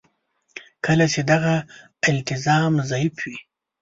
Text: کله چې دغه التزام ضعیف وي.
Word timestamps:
کله 0.85 1.05
چې 1.13 1.21
دغه 1.31 1.55
التزام 2.09 2.73
ضعیف 2.89 3.15
وي. 3.25 3.37